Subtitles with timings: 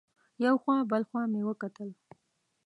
[0.45, 1.89] یو خوا بل خوا مې وکتل.